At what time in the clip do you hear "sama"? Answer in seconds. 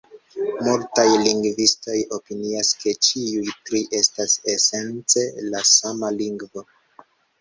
5.77-6.11